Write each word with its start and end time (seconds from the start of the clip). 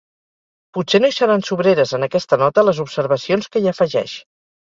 Potser 0.77 1.01
no 1.01 1.09
hi 1.09 1.13
seran 1.17 1.43
sobreres 1.49 1.93
en 1.97 2.07
aquesta 2.07 2.39
nota 2.43 2.65
les 2.67 2.81
observacions 2.87 3.51
que 3.57 3.61
hi 3.65 3.71
afegeix. 3.73 4.17